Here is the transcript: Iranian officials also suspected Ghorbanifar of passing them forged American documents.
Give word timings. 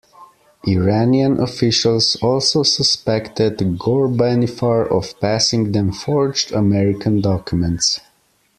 Iranian 0.67 1.39
officials 1.39 2.17
also 2.23 2.63
suspected 2.63 3.59
Ghorbanifar 3.59 4.91
of 4.91 5.13
passing 5.19 5.73
them 5.73 5.91
forged 5.91 6.51
American 6.51 7.21
documents. 7.21 7.99